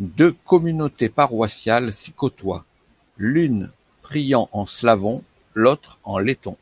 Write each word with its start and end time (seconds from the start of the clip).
Deux 0.00 0.32
communautés 0.44 1.08
paroissiales 1.08 1.92
s'y 1.92 2.10
côtoient, 2.10 2.64
l'une 3.16 3.70
priant 4.02 4.48
en 4.50 4.66
slavon, 4.66 5.22
l'autre 5.54 6.00
en 6.02 6.18
letton. 6.18 6.56